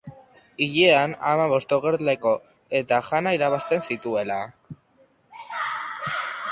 Hilean 0.67 1.11
hamabost 1.31 1.75
ogerleko 1.77 2.33
eta 2.81 3.01
jana 3.11 3.35
irabazten 3.39 3.87
zituela. 3.93 4.41